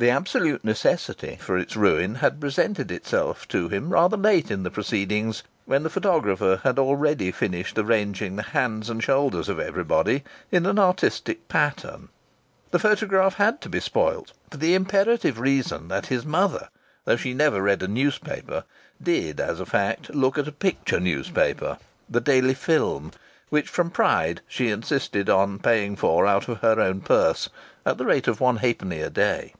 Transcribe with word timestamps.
The 0.00 0.10
absolute 0.10 0.62
necessity 0.64 1.38
for 1.40 1.58
its 1.58 1.74
ruin 1.74 2.14
had 2.14 2.40
presented 2.40 2.92
itself 2.92 3.48
to 3.48 3.68
him 3.68 3.90
rather 3.90 4.16
late 4.16 4.48
in 4.48 4.62
the 4.62 4.70
proceedings, 4.70 5.42
when 5.64 5.82
the 5.82 5.90
photographer 5.90 6.60
had 6.62 6.78
already 6.78 7.32
finished 7.32 7.76
arranging 7.76 8.36
the 8.36 8.44
hands 8.44 8.88
and 8.88 9.02
shoulders 9.02 9.48
of 9.48 9.58
everybody 9.58 10.22
in 10.52 10.66
an 10.66 10.78
artistic 10.78 11.48
pattern. 11.48 12.10
The 12.70 12.78
photograph 12.78 13.34
had 13.34 13.60
to 13.62 13.68
be 13.68 13.80
spoilt 13.80 14.32
for 14.48 14.58
the 14.58 14.76
imperative 14.76 15.40
reason 15.40 15.88
that 15.88 16.06
his 16.06 16.24
mother, 16.24 16.68
though 17.04 17.16
she 17.16 17.34
never 17.34 17.60
read 17.60 17.82
a 17.82 17.88
newspaper, 17.88 18.62
did 19.02 19.40
as 19.40 19.58
a 19.58 19.66
fact 19.66 20.14
look 20.14 20.38
at 20.38 20.46
a 20.46 20.52
picture 20.52 21.00
newspaper, 21.00 21.76
The 22.08 22.20
Daily 22.20 22.54
Film, 22.54 23.10
which 23.48 23.68
from 23.68 23.90
pride 23.90 24.42
she 24.46 24.70
insisted 24.70 25.28
on 25.28 25.58
paying 25.58 25.96
for 25.96 26.24
out 26.24 26.46
of 26.46 26.58
her 26.58 26.78
own 26.78 27.00
purse, 27.00 27.48
at 27.84 27.98
the 27.98 28.06
rate 28.06 28.28
of 28.28 28.40
one 28.40 28.58
halfpenny 28.58 29.00
a 29.00 29.10
day. 29.10 29.54